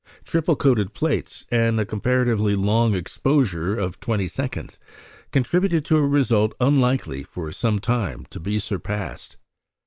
Triple 0.25 0.55
coated 0.55 0.95
plates, 0.95 1.45
and 1.51 1.79
a 1.79 1.85
comparatively 1.85 2.55
long 2.55 2.95
exposure 2.95 3.77
of 3.77 3.99
twenty 3.99 4.27
seconds, 4.27 4.79
contributed 5.31 5.85
to 5.85 5.97
a 5.97 6.07
result 6.07 6.55
unlikely, 6.59 7.21
for 7.21 7.51
some 7.51 7.77
time, 7.77 8.25
to 8.31 8.39
be 8.39 8.57
surpassed. 8.57 9.37